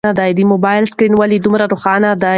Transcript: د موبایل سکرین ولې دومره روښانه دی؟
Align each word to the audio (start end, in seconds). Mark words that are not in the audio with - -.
د 0.39 0.39
موبایل 0.51 0.83
سکرین 0.91 1.13
ولې 1.15 1.37
دومره 1.45 1.65
روښانه 1.71 2.09
دی؟ 2.21 2.29